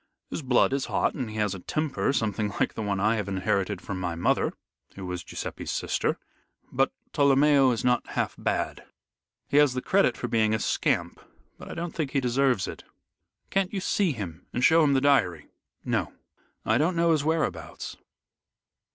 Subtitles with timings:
[0.31, 3.27] His blood is hot, and he has a temper something like the one I have
[3.27, 4.51] inherited from my mother,
[4.95, 6.17] who was Guiseppe's sister.
[6.71, 8.83] But Tolomeo is not half bad.
[9.47, 11.19] He has the credit for being a scamp,
[11.59, 12.83] but I don't think he deserves it."
[13.51, 15.49] "Can't you see him and show him the diary?"
[15.85, 16.11] "No.
[16.65, 17.95] I don't know his whereabouts.